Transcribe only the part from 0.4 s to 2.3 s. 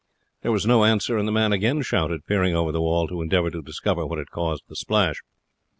There was no answer, and the man again shouted,